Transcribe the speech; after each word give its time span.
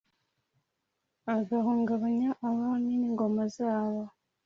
agahungabanya 1.35 2.29
abami 2.47 2.93
n’ingoma 2.97 3.43
zabo, 3.55 4.03